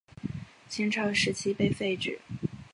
[0.67, 2.17] 秦朝时期被废止。